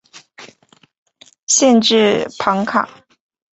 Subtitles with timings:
[1.45, 2.89] 县治庞卡。